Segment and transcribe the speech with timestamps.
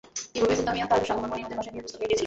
[0.33, 2.19] কীভাবে তোতা মিয়া তার সাঙ্গপাঙ্গ নিয়ে ওদের বাসায় বিয়ের প্রস্তাব নিয়ে গিয়েছিল।